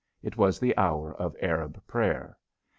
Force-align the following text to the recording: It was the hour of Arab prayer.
It 0.23 0.35
was 0.35 0.59
the 0.59 0.75
hour 0.79 1.13
of 1.13 1.35
Arab 1.41 1.85
prayer. 1.85 2.35